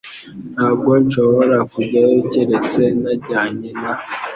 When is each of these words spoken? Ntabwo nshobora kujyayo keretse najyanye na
Ntabwo 0.53 0.91
nshobora 1.03 1.57
kujyayo 1.71 2.19
keretse 2.31 2.81
najyanye 3.01 3.69
na 3.81 3.91